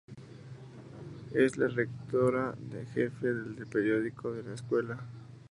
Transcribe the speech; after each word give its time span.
Es 1.31 1.57
la 1.59 1.67
redactora 1.67 2.55
jefe 2.95 3.33
del 3.35 3.67
periódico 3.67 4.31
de 4.33 4.41
la 4.41 4.55
escuela. 4.55 4.99